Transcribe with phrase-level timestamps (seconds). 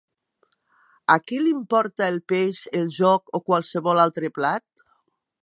[1.15, 4.67] A qui li importa el peix, el joc o qualsevol altre plat?